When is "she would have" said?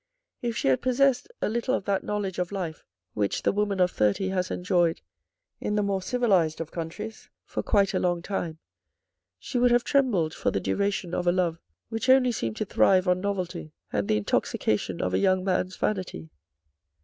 9.37-9.83